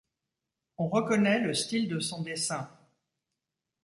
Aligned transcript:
On 0.79 0.87
reconnaît 0.89 1.37
le 1.41 1.53
style 1.53 1.87
de 1.87 1.99
son 1.99 2.23
dessin. 2.23 2.67